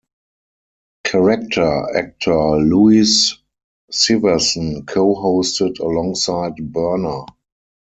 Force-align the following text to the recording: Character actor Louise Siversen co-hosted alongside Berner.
Character 1.03 1.85
actor 1.95 2.33
Louise 2.55 3.37
Siversen 3.91 4.87
co-hosted 4.87 5.77
alongside 5.79 6.55
Berner. 6.73 7.23